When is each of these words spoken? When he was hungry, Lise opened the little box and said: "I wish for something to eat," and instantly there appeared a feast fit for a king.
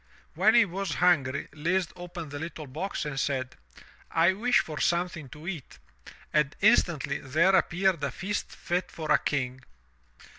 When 0.33 0.55
he 0.55 0.65
was 0.65 0.95
hungry, 0.95 1.47
Lise 1.53 1.89
opened 1.95 2.31
the 2.31 2.39
little 2.39 2.65
box 2.65 3.05
and 3.05 3.19
said: 3.19 3.55
"I 4.09 4.33
wish 4.33 4.61
for 4.61 4.79
something 4.79 5.29
to 5.29 5.47
eat," 5.47 5.77
and 6.33 6.55
instantly 6.59 7.19
there 7.19 7.53
appeared 7.55 8.03
a 8.03 8.09
feast 8.09 8.51
fit 8.51 8.89
for 8.89 9.11
a 9.11 9.19
king. 9.19 9.61